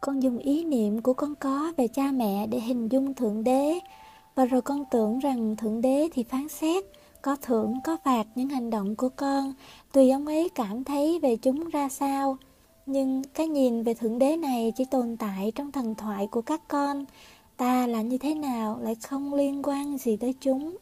con 0.00 0.22
dùng 0.22 0.38
ý 0.38 0.64
niệm 0.64 1.02
của 1.02 1.12
con 1.12 1.34
có 1.34 1.72
về 1.76 1.88
cha 1.88 2.10
mẹ 2.12 2.46
để 2.46 2.60
hình 2.60 2.88
dung 2.88 3.14
thượng 3.14 3.44
đế. 3.44 3.78
Và 4.34 4.44
rồi 4.44 4.62
con 4.62 4.84
tưởng 4.90 5.18
rằng 5.18 5.56
thượng 5.56 5.80
đế 5.80 6.08
thì 6.12 6.22
phán 6.22 6.48
xét, 6.48 6.84
có 7.22 7.36
thưởng, 7.42 7.74
có 7.84 7.96
phạt 8.04 8.26
những 8.34 8.48
hành 8.48 8.70
động 8.70 8.96
của 8.96 9.08
con. 9.08 9.54
Tùy 9.92 10.10
ông 10.10 10.26
ấy 10.26 10.48
cảm 10.54 10.84
thấy 10.84 11.18
về 11.18 11.36
chúng 11.36 11.68
ra 11.68 11.88
sao. 11.88 12.36
Nhưng 12.86 13.22
cái 13.34 13.48
nhìn 13.48 13.82
về 13.82 13.94
thượng 13.94 14.18
đế 14.18 14.36
này 14.36 14.72
chỉ 14.76 14.84
tồn 14.84 15.16
tại 15.16 15.52
trong 15.54 15.72
thần 15.72 15.94
thoại 15.94 16.26
của 16.26 16.42
các 16.42 16.68
con. 16.68 17.04
Ta 17.56 17.86
là 17.86 18.02
như 18.02 18.18
thế 18.18 18.34
nào 18.34 18.78
lại 18.82 18.94
không 18.94 19.34
liên 19.34 19.62
quan 19.62 19.98
gì 19.98 20.16
tới 20.16 20.34
chúng? 20.40 20.76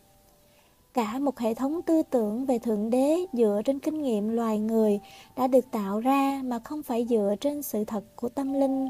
Cả 0.99 1.19
một 1.19 1.39
hệ 1.39 1.55
thống 1.55 1.83
tư 1.83 2.03
tưởng 2.11 2.47
về 2.47 2.59
thượng 2.59 2.91
đế 2.91 3.17
dựa 3.33 3.61
trên 3.65 3.79
kinh 3.79 4.03
nghiệm 4.03 4.29
loài 4.29 4.59
người 4.59 5.01
đã 5.37 5.47
được 5.47 5.71
tạo 5.71 6.01
ra 6.01 6.41
mà 6.45 6.59
không 6.59 6.83
phải 6.83 7.07
dựa 7.11 7.35
trên 7.41 7.63
sự 7.63 7.85
thật 7.85 8.05
của 8.17 8.29
tâm 8.29 8.53
linh, 8.53 8.89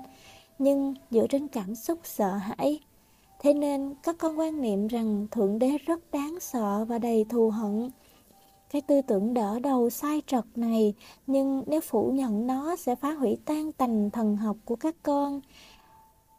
nhưng 0.59 0.95
dựa 1.10 1.27
trên 1.27 1.48
cảm 1.48 1.74
xúc 1.74 1.98
sợ 2.05 2.30
hãi. 2.30 2.80
Thế 3.41 3.55
nên 3.55 3.95
các 4.02 4.16
con 4.18 4.38
quan 4.38 4.60
niệm 4.60 4.87
rằng 4.87 5.27
thượng 5.30 5.59
đế 5.59 5.70
rất 5.87 6.10
đáng 6.12 6.41
sợ 6.41 6.84
và 6.84 6.98
đầy 6.98 7.24
thù 7.29 7.51
hận. 7.51 7.91
Cái 8.70 8.82
tư 8.82 9.01
tưởng 9.02 9.34
đỡ 9.34 9.59
đầu 9.59 9.90
sai 9.90 10.23
trật 10.27 10.45
này, 10.56 10.95
nhưng 11.27 11.62
nếu 11.66 11.80
phủ 11.80 12.10
nhận 12.15 12.46
nó 12.46 12.77
sẽ 12.77 12.95
phá 12.95 13.12
hủy 13.12 13.38
tan 13.45 13.73
tành 13.73 14.10
thần 14.10 14.37
học 14.37 14.56
của 14.65 14.77
các 14.77 14.96
con. 15.02 15.40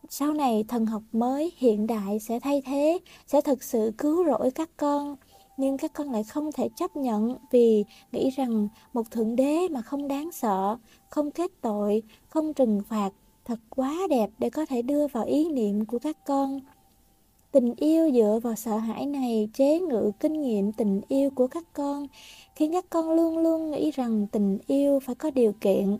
Sau 0.09 0.34
này 0.34 0.65
thần 0.67 0.85
học 0.85 1.01
mới 1.12 1.51
hiện 1.57 1.88
đại 1.88 2.20
sẽ 2.20 2.40
thay 2.40 2.62
thế, 2.65 2.99
sẽ 3.27 3.41
thực 3.41 3.63
sự 3.63 3.91
cứu 3.98 4.26
rỗi 4.26 4.51
các 4.51 4.70
con 4.77 5.15
nhưng 5.59 5.77
các 5.77 5.94
con 5.94 6.12
lại 6.12 6.23
không 6.23 6.52
thể 6.52 6.70
chấp 6.76 6.95
nhận 6.95 7.38
vì 7.52 7.86
nghĩ 8.12 8.30
rằng 8.30 8.68
một 8.94 9.12
thượng 9.12 9.36
đế 9.36 9.68
mà 9.72 9.82
không 9.82 10.08
đáng 10.08 10.32
sợ, 10.32 10.77
không 11.09 11.32
kết 11.32 11.52
tội, 11.62 12.04
không 12.27 12.54
trừng 12.54 12.82
phạt 12.90 13.09
thật 13.45 13.59
quá 13.70 13.98
đẹp 14.09 14.30
để 14.38 14.49
có 14.49 14.66
thể 14.66 14.82
đưa 14.82 15.07
vào 15.07 15.26
ý 15.26 15.49
niệm 15.49 15.85
của 15.85 15.99
các 15.99 16.18
con. 16.26 16.60
Tình 17.51 17.74
yêu 17.76 18.12
dựa 18.12 18.40
vào 18.43 18.55
sợ 18.55 18.77
hãi 18.77 19.05
này 19.05 19.49
chế 19.54 19.79
ngự 19.79 20.12
kinh 20.20 20.41
nghiệm 20.41 20.71
tình 20.71 21.01
yêu 21.07 21.29
của 21.29 21.48
các 21.48 21.63
con, 21.73 22.07
khiến 22.55 22.71
các 22.73 22.85
con 22.90 23.12
luôn 23.12 23.38
luôn 23.38 23.71
nghĩ 23.71 23.91
rằng 23.91 24.27
tình 24.32 24.57
yêu 24.68 24.99
phải 24.99 25.16
có 25.16 25.32
điều 25.32 25.54
kiện. 25.62 25.98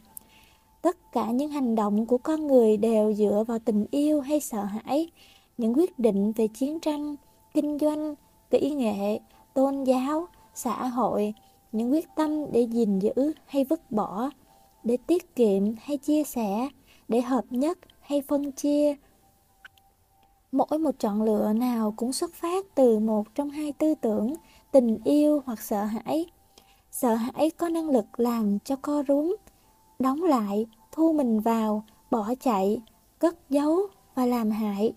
Tất 0.82 1.12
cả 1.12 1.32
những 1.32 1.52
hành 1.52 1.76
động 1.76 2.06
của 2.06 2.18
con 2.18 2.48
người 2.48 2.78
đều 2.78 3.14
dựa 3.14 3.44
vào 3.48 3.60
tình 3.60 3.86
yêu 3.92 4.22
hay 4.22 4.40
sợ 4.40 4.64
hãi, 4.64 5.10
những 5.58 5.74
quyết 5.74 6.00
định 6.00 6.32
về 6.32 6.48
chiến 6.48 6.80
tranh, 6.80 7.16
kinh 7.54 7.78
doanh 7.80 8.16
kỹ 8.50 8.70
nghệ 8.70 9.20
tôn 9.54 9.84
giáo, 9.84 10.28
xã 10.54 10.88
hội, 10.88 11.34
những 11.72 11.92
quyết 11.92 12.08
tâm 12.16 12.52
để 12.52 12.62
gìn 12.62 13.00
giữ 13.00 13.34
hay 13.46 13.64
vứt 13.64 13.92
bỏ, 13.92 14.30
để 14.84 14.98
tiết 15.08 15.36
kiệm 15.36 15.64
hay 15.82 15.98
chia 15.98 16.24
sẻ, 16.24 16.70
để 17.08 17.22
hợp 17.22 17.46
nhất 17.50 17.78
hay 18.02 18.22
phân 18.22 18.52
chia. 18.52 18.96
Mỗi 20.52 20.80
một 20.80 21.00
chọn 21.00 21.22
lựa 21.22 21.54
nào 21.54 21.94
cũng 21.98 22.14
xuất 22.14 22.34
phát 22.34 22.66
từ 22.76 23.00
một 23.00 23.36
trong 23.36 23.50
hai 23.50 23.74
tư 23.74 23.96
tưởng, 24.02 24.34
tình 24.72 24.98
yêu 25.04 25.42
hoặc 25.46 25.62
sợ 25.62 25.84
hãi. 25.84 26.26
Sợ 26.92 27.16
hãi 27.16 27.50
có 27.50 27.70
năng 27.70 27.90
lực 27.90 28.20
làm 28.20 28.60
cho 28.60 28.76
co 28.76 29.04
rúm, 29.08 29.36
đóng 30.00 30.24
lại, 30.24 30.66
thu 30.92 31.14
mình 31.14 31.40
vào, 31.40 31.84
bỏ 32.12 32.34
chạy, 32.40 32.82
cất 33.20 33.50
giấu 33.50 33.80
và 34.16 34.26
làm 34.26 34.52
hại. 34.52 34.94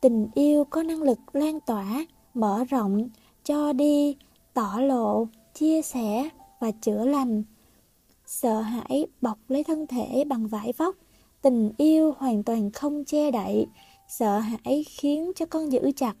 Tình 0.00 0.28
yêu 0.34 0.64
có 0.64 0.82
năng 0.82 1.02
lực 1.02 1.18
lan 1.32 1.60
tỏa, 1.60 2.06
mở 2.34 2.64
rộng 2.64 3.08
cho 3.48 3.72
đi, 3.72 4.16
tỏ 4.54 4.78
lộ, 4.80 5.26
chia 5.54 5.82
sẻ 5.82 6.28
và 6.60 6.70
chữa 6.70 7.04
lành. 7.04 7.42
Sợ 8.26 8.60
hãi 8.60 9.06
bọc 9.20 9.38
lấy 9.48 9.64
thân 9.64 9.86
thể 9.86 10.24
bằng 10.28 10.48
vải 10.48 10.72
vóc, 10.78 10.94
tình 11.42 11.70
yêu 11.76 12.14
hoàn 12.18 12.42
toàn 12.42 12.70
không 12.70 13.04
che 13.04 13.30
đậy. 13.30 13.66
Sợ 14.08 14.38
hãi 14.38 14.84
khiến 14.88 15.32
cho 15.36 15.46
con 15.46 15.72
giữ 15.72 15.90
chặt 15.96 16.14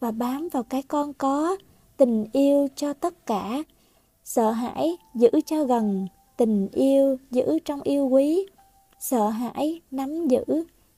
và 0.00 0.10
bám 0.10 0.48
vào 0.52 0.62
cái 0.62 0.82
con 0.82 1.12
có 1.12 1.56
tình 1.96 2.26
yêu 2.32 2.68
cho 2.76 2.92
tất 2.92 3.26
cả. 3.26 3.62
Sợ 4.24 4.50
hãi 4.50 4.96
giữ 5.14 5.30
cho 5.46 5.64
gần, 5.64 6.06
tình 6.36 6.68
yêu 6.72 7.16
giữ 7.30 7.58
trong 7.64 7.82
yêu 7.82 8.06
quý. 8.06 8.46
Sợ 9.00 9.28
hãi 9.28 9.80
nắm 9.90 10.28
giữ 10.28 10.44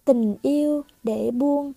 tình 0.05 0.37
yêu 0.43 0.83
để 1.03 1.31
buông. 1.31 1.73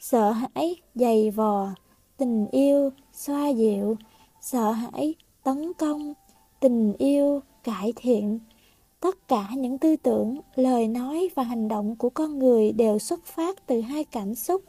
Sợ 0.00 0.30
hãi 0.30 0.76
dày 0.94 1.30
vò 1.30 1.68
tình 2.16 2.46
yêu, 2.50 2.90
xoa 3.12 3.48
dịu, 3.48 3.96
sợ 4.40 4.70
hãi, 4.70 5.14
tấn 5.42 5.72
công. 5.72 6.14
Tình 6.60 6.94
yêu, 6.98 7.40
cải 7.64 7.92
thiện. 7.96 8.38
Tất 9.00 9.28
cả 9.28 9.48
những 9.56 9.78
tư 9.78 9.96
tưởng, 9.96 10.40
lời 10.54 10.88
nói 10.88 11.28
và 11.34 11.42
hành 11.42 11.68
động 11.68 11.96
của 11.96 12.10
con 12.10 12.38
người 12.38 12.72
đều 12.72 12.98
xuất 12.98 13.24
phát 13.24 13.66
từ 13.66 13.80
hai 13.80 14.04
cảm 14.04 14.34
xúc, 14.34 14.62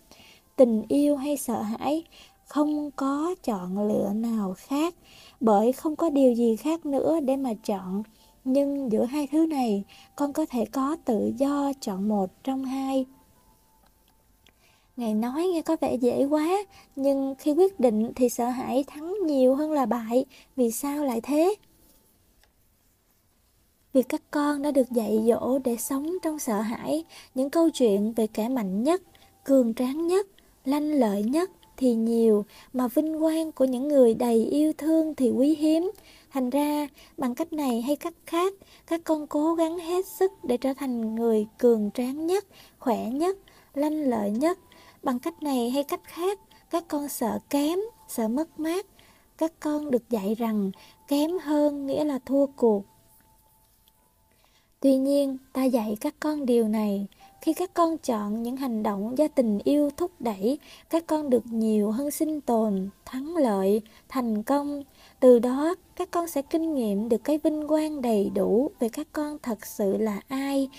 tình 0.55 0.83
yêu 0.87 1.17
hay 1.17 1.37
sợ 1.37 1.61
hãi. 1.61 2.03
Không 2.47 2.91
có 2.95 3.35
chọn 3.43 3.87
lựa 3.87 4.11
nào 4.15 4.53
khác, 4.57 4.95
bởi 5.39 5.71
không 5.71 5.95
có 5.95 6.09
điều 6.09 6.33
gì 6.33 6.55
khác 6.55 6.85
nữa 6.85 7.19
để 7.19 7.35
mà 7.35 7.53
chọn. 7.53 8.03
Nhưng 8.43 8.91
giữa 8.91 9.03
hai 9.03 9.27
thứ 9.31 9.45
này, 9.45 9.83
con 10.15 10.33
có 10.33 10.45
thể 10.49 10.65
có 10.65 10.97
tự 11.05 11.31
do 11.37 11.71
chọn 11.81 12.07
một 12.07 12.43
trong 12.43 12.65
hai. 12.65 13.05
Ngài 14.97 15.13
nói 15.13 15.47
nghe 15.53 15.61
có 15.61 15.75
vẻ 15.81 15.95
dễ 15.95 16.25
quá, 16.25 16.63
nhưng 16.95 17.35
khi 17.39 17.51
quyết 17.51 17.79
định 17.79 18.11
thì 18.15 18.29
sợ 18.29 18.49
hãi 18.49 18.83
thắng 18.87 19.13
nhiều 19.25 19.55
hơn 19.55 19.71
là 19.71 19.85
bại, 19.85 20.25
vì 20.55 20.71
sao 20.71 21.03
lại 21.03 21.21
thế? 21.21 21.55
việc 23.95 24.09
các 24.09 24.21
con 24.31 24.61
đã 24.61 24.71
được 24.71 24.91
dạy 24.91 25.19
dỗ 25.27 25.59
để 25.63 25.77
sống 25.77 26.17
trong 26.23 26.39
sợ 26.39 26.61
hãi, 26.61 27.03
những 27.35 27.49
câu 27.49 27.69
chuyện 27.69 28.13
về 28.13 28.27
kẻ 28.27 28.49
mạnh 28.49 28.83
nhất, 28.83 29.01
cường 29.43 29.73
tráng 29.73 30.07
nhất, 30.07 30.27
lanh 30.65 30.91
lợi 30.91 31.23
nhất 31.23 31.51
thì 31.77 31.93
nhiều, 31.93 32.45
mà 32.73 32.87
vinh 32.87 33.19
quang 33.19 33.51
của 33.51 33.65
những 33.65 33.87
người 33.87 34.13
đầy 34.13 34.45
yêu 34.45 34.73
thương 34.77 35.15
thì 35.15 35.29
quý 35.29 35.55
hiếm. 35.55 35.91
Thành 36.31 36.49
ra, 36.49 36.87
bằng 37.17 37.35
cách 37.35 37.53
này 37.53 37.81
hay 37.81 37.95
cách 37.95 38.13
khác, 38.25 38.53
các 38.87 39.01
con 39.03 39.27
cố 39.27 39.53
gắng 39.55 39.77
hết 39.77 40.05
sức 40.05 40.31
để 40.43 40.57
trở 40.57 40.73
thành 40.73 41.15
người 41.15 41.47
cường 41.57 41.89
tráng 41.93 42.27
nhất, 42.27 42.45
khỏe 42.79 43.05
nhất, 43.05 43.37
lanh 43.73 44.09
lợi 44.09 44.31
nhất. 44.31 44.59
Bằng 45.05 45.19
cách 45.19 45.43
này 45.43 45.69
hay 45.69 45.83
cách 45.83 46.03
khác, 46.03 46.39
các 46.69 46.83
con 46.87 47.09
sợ 47.09 47.39
kém, 47.49 47.79
sợ 48.07 48.27
mất 48.27 48.59
mát. 48.59 48.85
Các 49.37 49.53
con 49.59 49.91
được 49.91 50.09
dạy 50.09 50.35
rằng 50.35 50.71
kém 51.07 51.31
hơn 51.43 51.85
nghĩa 51.85 52.03
là 52.03 52.19
thua 52.25 52.45
cuộc 52.45 52.83
Tuy 54.79 54.95
nhiên, 54.97 55.37
ta 55.53 55.63
dạy 55.63 55.97
các 56.01 56.15
con 56.19 56.45
điều 56.45 56.67
này, 56.67 57.07
khi 57.41 57.53
các 57.53 57.73
con 57.73 57.97
chọn 57.97 58.43
những 58.43 58.57
hành 58.57 58.83
động 58.83 59.17
do 59.17 59.27
tình 59.27 59.59
yêu 59.63 59.89
thúc 59.97 60.11
đẩy, 60.19 60.59
các 60.89 61.07
con 61.07 61.29
được 61.29 61.43
nhiều 61.45 61.91
hơn 61.91 62.11
sinh 62.11 62.41
tồn, 62.41 62.89
thắng 63.05 63.35
lợi, 63.35 63.81
thành 64.09 64.43
công. 64.43 64.83
Từ 65.19 65.39
đó, 65.39 65.75
các 65.95 66.11
con 66.11 66.27
sẽ 66.27 66.41
kinh 66.41 66.73
nghiệm 66.73 67.09
được 67.09 67.23
cái 67.23 67.39
vinh 67.43 67.67
quang 67.67 68.01
đầy 68.01 68.31
đủ 68.35 68.71
về 68.79 68.89
các 68.89 69.07
con 69.11 69.37
thật 69.43 69.65
sự 69.65 69.97
là 69.97 70.21
ai 70.27 70.69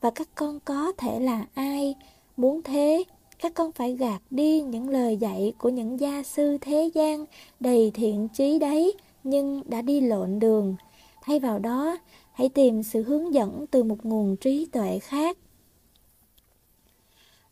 và 0.00 0.10
các 0.10 0.28
con 0.34 0.60
có 0.60 0.92
thể 0.98 1.20
là 1.20 1.44
ai. 1.54 1.94
Muốn 2.36 2.62
thế, 2.62 3.04
các 3.38 3.54
con 3.54 3.72
phải 3.72 3.96
gạt 3.96 4.22
đi 4.30 4.60
những 4.60 4.88
lời 4.88 5.16
dạy 5.16 5.52
của 5.58 5.68
những 5.68 6.00
gia 6.00 6.22
sư 6.22 6.58
thế 6.60 6.90
gian 6.94 7.24
đầy 7.60 7.90
thiện 7.94 8.28
trí 8.28 8.58
đấy 8.58 8.94
nhưng 9.24 9.62
đã 9.66 9.82
đi 9.82 10.00
lộn 10.00 10.38
đường. 10.38 10.76
Thay 11.22 11.38
vào 11.38 11.58
đó, 11.58 11.96
hãy 12.32 12.48
tìm 12.48 12.82
sự 12.82 13.02
hướng 13.02 13.34
dẫn 13.34 13.66
từ 13.70 13.82
một 13.82 14.06
nguồn 14.06 14.36
trí 14.36 14.66
tuệ 14.72 14.98
khác. 14.98 15.38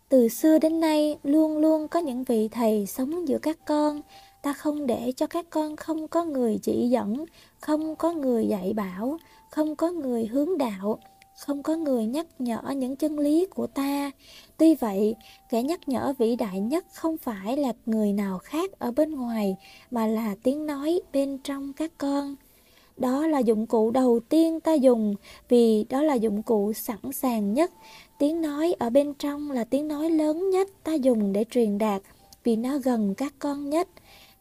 Từ 0.09 0.28
xưa 0.28 0.59
đến 0.59 0.81
nay 0.81 1.19
luôn 1.23 1.59
luôn 1.59 1.89
có 1.89 2.00
những 2.00 2.25
vị 2.25 2.49
thầy 2.49 2.87
sống 2.87 3.28
giữa 3.28 3.39
các 3.39 3.59
con. 3.67 4.00
Ta 4.43 4.53
không 4.53 4.87
để 4.87 5.12
cho 5.17 5.27
các 5.27 5.47
con 5.50 5.77
không 5.77 6.09
có 6.09 6.25
người 6.25 6.59
chỉ 6.62 6.89
dẫn 6.89 7.25
không 7.61 7.97
có 7.97 8.12
người 8.12 8.49
dạy 8.49 8.73
bảo 8.73 9.19
không 9.50 9.77
có 9.77 9.91
người 9.91 10.27
hướng 10.27 10.59
đạo 10.59 10.99
không 11.39 11.62
có 11.62 11.76
người 11.76 12.06
nhắc 12.06 12.26
nhở 12.38 12.61
những 12.76 12.97
chân 12.97 13.19
lý 13.19 13.47
của 13.50 13.67
ta 13.67 14.11
tuy 14.56 14.75
vậy 14.75 15.14
kẻ 15.50 15.62
nhắc 15.62 15.88
nhở 15.88 16.14
vĩ 16.19 16.37
đại 16.37 16.61
nhất 16.61 16.87
không 16.93 17.17
phải 17.19 17.56
là 17.56 17.73
người 17.87 18.12
nào 18.12 18.38
khác 18.38 18.70
ở 18.79 18.91
bên 18.91 19.14
ngoài 19.14 19.56
mà 19.91 20.06
là 20.06 20.35
tiếng 20.43 20.67
nói 20.67 21.00
bên 21.12 21.38
trong 21.38 21.73
các 21.73 21.93
con 21.99 22.37
đó 22.97 23.26
là 23.26 23.38
dụng 23.38 23.67
cụ 23.67 23.91
đầu 23.91 24.20
tiên 24.29 24.61
ta 24.61 24.73
dùng 24.73 25.14
vì 25.49 25.85
đó 25.88 26.03
là 26.03 26.14
dụng 26.14 26.43
cụ 26.43 26.73
sẵn 26.73 27.12
sàng 27.12 27.55
nhất. 27.55 27.73
Tiếng 28.19 28.43
nói 28.43 28.75
ở 28.79 28.91
bên 28.91 29.14
trong 29.14 29.50
là 29.50 29.64
tiếng 29.64 29.88
nói 29.88 30.11
lớn 30.11 30.50
nhất 30.50 30.69
ta 30.85 30.94
dùng 30.94 31.32
để 31.32 31.44
truyền 31.50 31.79
đạt 31.79 32.03
vì 32.44 32.56
nó 32.56 32.79
gần 32.79 33.14
các 33.14 33.35
con 33.38 33.70
nhất. 33.70 33.88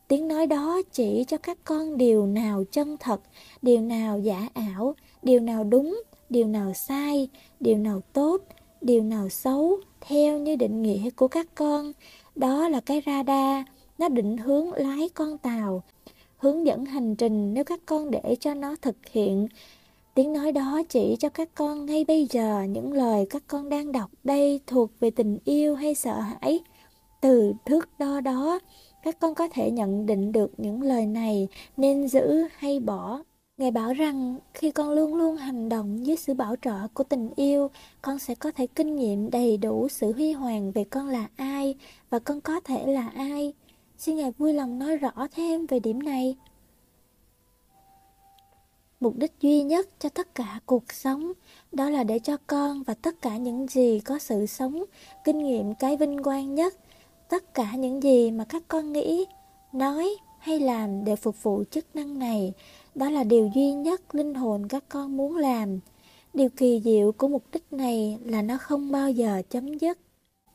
Tiếng 0.07 0.27
nói 0.27 0.47
đó 0.47 0.81
chỉ 0.91 1.23
cho 1.27 1.37
các 1.37 1.57
con 1.63 1.97
điều 1.97 2.27
nào 2.27 2.63
chân 2.71 2.97
thật, 2.99 3.21
điều 3.61 3.81
nào 3.81 4.19
giả 4.19 4.47
ảo, 4.53 4.95
điều 5.23 5.39
nào 5.39 5.63
đúng, 5.63 6.03
điều 6.33 6.47
nào 6.47 6.73
sai, 6.73 7.29
điều 7.59 7.77
nào 7.77 8.01
tốt, 8.13 8.41
điều 8.81 9.03
nào 9.03 9.29
xấu, 9.29 9.77
theo 10.01 10.37
như 10.37 10.55
định 10.55 10.81
nghĩa 10.81 11.09
của 11.09 11.27
các 11.27 11.47
con. 11.55 11.91
Đó 12.35 12.69
là 12.69 12.79
cái 12.79 13.01
radar, 13.05 13.65
nó 13.97 14.09
định 14.09 14.37
hướng 14.37 14.73
lái 14.73 15.09
con 15.13 15.37
tàu, 15.37 15.83
hướng 16.37 16.65
dẫn 16.65 16.85
hành 16.85 17.15
trình 17.15 17.53
nếu 17.53 17.63
các 17.63 17.79
con 17.85 18.11
để 18.11 18.35
cho 18.39 18.53
nó 18.53 18.75
thực 18.81 18.95
hiện 19.11 19.47
Tiếng 20.15 20.33
nói 20.33 20.51
đó 20.51 20.81
chỉ 20.89 21.15
cho 21.19 21.29
các 21.29 21.49
con 21.55 21.85
ngay 21.85 22.05
bây 22.07 22.27
giờ 22.31 22.63
những 22.69 22.93
lời 22.93 23.25
các 23.29 23.43
con 23.47 23.69
đang 23.69 23.91
đọc 23.91 24.09
đây 24.23 24.59
thuộc 24.67 24.91
về 24.99 25.11
tình 25.11 25.37
yêu 25.45 25.75
hay 25.75 25.95
sợ 25.95 26.19
hãi. 26.19 26.59
Từ 27.21 27.53
thước 27.65 27.89
đo 27.99 28.21
đó, 28.21 28.59
các 29.03 29.19
con 29.19 29.35
có 29.35 29.47
thể 29.53 29.71
nhận 29.71 30.05
định 30.05 30.31
được 30.31 30.51
những 30.57 30.81
lời 30.81 31.05
này 31.05 31.47
nên 31.77 32.07
giữ 32.07 32.43
hay 32.57 32.79
bỏ. 32.79 33.23
Ngài 33.57 33.71
bảo 33.71 33.93
rằng 33.93 34.37
khi 34.53 34.71
con 34.71 34.89
luôn 34.89 35.15
luôn 35.15 35.35
hành 35.35 35.69
động 35.69 36.05
dưới 36.05 36.15
sự 36.15 36.33
bảo 36.33 36.55
trợ 36.61 36.87
của 36.93 37.03
tình 37.03 37.29
yêu, 37.35 37.69
con 38.01 38.19
sẽ 38.19 38.35
có 38.35 38.51
thể 38.51 38.67
kinh 38.67 38.95
nghiệm 38.95 39.31
đầy 39.31 39.57
đủ 39.57 39.87
sự 39.87 40.13
huy 40.13 40.31
hoàng 40.31 40.71
về 40.71 40.83
con 40.83 41.07
là 41.07 41.27
ai 41.35 41.75
và 42.09 42.19
con 42.19 42.41
có 42.41 42.59
thể 42.59 42.87
là 42.87 43.09
ai. 43.15 43.53
Xin 43.97 44.15
Ngài 44.15 44.31
vui 44.31 44.53
lòng 44.53 44.79
nói 44.79 44.97
rõ 44.97 45.27
thêm 45.35 45.65
về 45.65 45.79
điểm 45.79 46.03
này. 46.03 46.35
Mục 48.99 49.15
đích 49.17 49.33
duy 49.41 49.63
nhất 49.63 49.89
cho 49.99 50.09
tất 50.09 50.35
cả 50.35 50.59
cuộc 50.65 50.93
sống 50.93 51.33
đó 51.71 51.89
là 51.89 52.03
để 52.03 52.19
cho 52.19 52.37
con 52.47 52.83
và 52.83 52.93
tất 52.93 53.21
cả 53.21 53.37
những 53.37 53.67
gì 53.67 53.99
có 53.99 54.19
sự 54.19 54.45
sống 54.45 54.83
kinh 55.23 55.43
nghiệm 55.43 55.75
cái 55.75 55.97
vinh 55.97 56.23
quang 56.23 56.55
nhất. 56.55 56.73
Tất 57.29 57.53
cả 57.53 57.75
những 57.75 58.03
gì 58.03 58.31
mà 58.31 58.45
các 58.45 58.63
con 58.67 58.93
nghĩ, 58.93 59.25
nói 59.73 60.17
hay 60.39 60.59
làm 60.59 61.05
để 61.05 61.15
phục 61.15 61.43
vụ 61.43 61.63
chức 61.71 61.95
năng 61.95 62.19
này, 62.19 62.53
đó 62.95 63.09
là 63.09 63.23
điều 63.23 63.49
duy 63.55 63.73
nhất 63.73 64.15
linh 64.15 64.33
hồn 64.33 64.67
các 64.67 64.83
con 64.89 65.17
muốn 65.17 65.37
làm. 65.37 65.79
Điều 66.33 66.49
kỳ 66.49 66.81
diệu 66.83 67.11
của 67.11 67.27
mục 67.27 67.43
đích 67.51 67.73
này 67.73 68.17
là 68.25 68.41
nó 68.41 68.57
không 68.57 68.91
bao 68.91 69.11
giờ 69.11 69.41
chấm 69.49 69.77
dứt. 69.77 69.99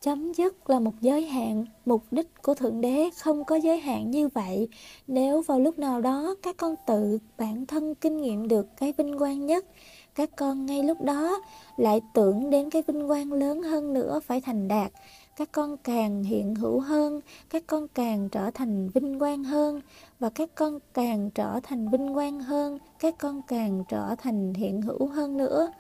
Chấm 0.01 0.33
dứt 0.33 0.71
là 0.71 0.81
một 0.81 0.93
giới 1.01 1.25
hạn, 1.25 1.67
mục 1.87 2.03
đích 2.11 2.43
của 2.43 2.55
Thượng 2.55 2.81
Đế 2.81 3.11
không 3.19 3.45
có 3.45 3.57
giới 3.57 3.81
hạn 3.81 4.11
như 4.11 4.29
vậy. 4.29 4.69
Nếu 5.07 5.43
vào 5.43 5.61
lúc 5.61 5.79
nào 5.79 6.01
đó 6.01 6.35
các 6.43 6.57
con 6.57 6.75
tự 6.87 7.19
bản 7.39 7.67
thân 7.67 7.95
kinh 7.95 8.17
nghiệm 8.21 8.49
được 8.49 8.67
cái 8.77 8.93
vinh 8.99 9.19
quang 9.19 9.47
nhất, 9.47 9.67
các 10.15 10.37
con 10.37 10.67
ngay 10.67 10.83
lúc 10.83 11.01
đó 11.01 11.41
lại 11.77 12.01
tưởng 12.15 12.51
đến 12.51 12.71
cái 12.71 12.83
vinh 12.83 13.09
quang 13.09 13.33
lớn 13.33 13.63
hơn 13.63 13.95
nữa 13.95 14.21
phải 14.27 14.41
thành 14.41 14.69
đạt. 14.69 14.93
Các 15.39 15.53
con 15.53 15.77
càng 15.77 16.23
hiện 16.23 16.55
hữu 16.55 16.81
hơn, 16.81 17.21
các 17.51 17.65
con 17.67 17.89
càng 17.89 18.29
trở 18.29 18.51
thành 18.51 18.89
vinh 18.89 19.19
quang 19.19 19.45
hơn, 19.45 19.81
và 20.19 20.31
các 20.31 20.55
con 20.55 20.79
càng 20.95 21.31
trở 21.31 21.61
thành 21.63 21.89
vinh 21.89 22.15
quang 22.15 22.41
hơn, 22.41 22.79
các 22.99 23.15
con 23.19 23.43
càng 23.49 23.85
trở 23.89 24.15
thành 24.19 24.55
hiện 24.55 24.83
hữu 24.83 25.07
hơn 25.07 25.37
nữa. 25.37 25.73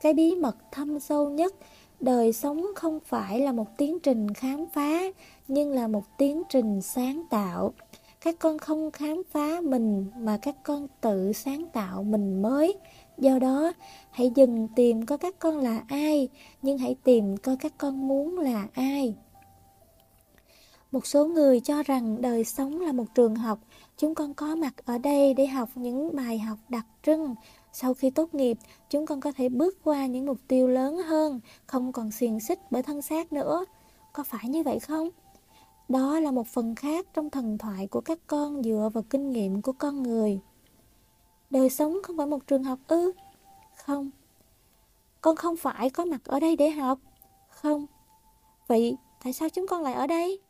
Cái 0.00 0.14
bí 0.14 0.34
mật 0.34 0.56
thâm 0.72 1.00
sâu 1.00 1.30
nhất 1.30 1.54
đời 2.00 2.32
sống 2.32 2.66
không 2.76 3.00
phải 3.00 3.40
là 3.40 3.52
một 3.52 3.76
tiến 3.76 3.98
trình 4.00 4.34
khám 4.34 4.66
phá 4.72 5.00
nhưng 5.48 5.72
là 5.72 5.88
một 5.88 6.04
tiến 6.18 6.42
trình 6.48 6.82
sáng 6.82 7.22
tạo 7.30 7.72
các 8.26 8.38
con 8.38 8.58
không 8.58 8.90
khám 8.90 9.22
phá 9.30 9.60
mình 9.62 10.06
mà 10.18 10.38
các 10.42 10.54
con 10.62 10.86
tự 11.00 11.32
sáng 11.32 11.66
tạo 11.72 12.02
mình 12.02 12.42
mới 12.42 12.76
do 13.18 13.38
đó 13.38 13.72
hãy 14.10 14.30
dừng 14.34 14.68
tìm 14.76 15.06
coi 15.06 15.18
các 15.18 15.38
con 15.38 15.58
là 15.58 15.84
ai 15.88 16.28
nhưng 16.62 16.78
hãy 16.78 16.96
tìm 17.04 17.36
coi 17.36 17.56
các 17.56 17.72
con 17.78 18.08
muốn 18.08 18.38
là 18.38 18.66
ai 18.72 19.14
một 20.92 21.06
số 21.06 21.26
người 21.26 21.60
cho 21.60 21.82
rằng 21.82 22.22
đời 22.22 22.44
sống 22.44 22.80
là 22.80 22.92
một 22.92 23.04
trường 23.14 23.34
học 23.34 23.58
chúng 23.96 24.14
con 24.14 24.34
có 24.34 24.54
mặt 24.54 24.74
ở 24.84 24.98
đây 24.98 25.34
để 25.34 25.46
học 25.46 25.68
những 25.74 26.16
bài 26.16 26.38
học 26.38 26.58
đặc 26.68 26.86
trưng 27.02 27.34
sau 27.78 27.94
khi 27.94 28.10
tốt 28.10 28.34
nghiệp, 28.34 28.58
chúng 28.90 29.06
con 29.06 29.20
có 29.20 29.32
thể 29.32 29.48
bước 29.48 29.78
qua 29.84 30.06
những 30.06 30.26
mục 30.26 30.38
tiêu 30.48 30.68
lớn 30.68 30.96
hơn, 30.96 31.40
không 31.66 31.92
còn 31.92 32.10
xiềng 32.10 32.40
xích 32.40 32.58
bởi 32.70 32.82
thân 32.82 33.02
xác 33.02 33.32
nữa. 33.32 33.64
Có 34.12 34.22
phải 34.22 34.48
như 34.48 34.62
vậy 34.62 34.78
không? 34.78 35.08
Đó 35.88 36.20
là 36.20 36.30
một 36.30 36.46
phần 36.46 36.74
khác 36.74 37.06
trong 37.14 37.30
thần 37.30 37.58
thoại 37.58 37.86
của 37.86 38.00
các 38.00 38.18
con 38.26 38.62
dựa 38.62 38.90
vào 38.94 39.04
kinh 39.10 39.30
nghiệm 39.30 39.62
của 39.62 39.72
con 39.72 40.02
người. 40.02 40.40
Đời 41.50 41.70
sống 41.70 41.98
không 42.02 42.16
phải 42.16 42.26
một 42.26 42.46
trường 42.46 42.64
học 42.64 42.78
ư? 42.88 43.12
Không. 43.76 44.10
Con 45.20 45.36
không 45.36 45.56
phải 45.56 45.90
có 45.90 46.04
mặt 46.04 46.24
ở 46.24 46.40
đây 46.40 46.56
để 46.56 46.70
học. 46.70 46.98
Không. 47.48 47.86
Vậy 48.66 48.96
tại 49.24 49.32
sao 49.32 49.48
chúng 49.48 49.66
con 49.66 49.82
lại 49.82 49.94
ở 49.94 50.06
đây? 50.06 50.40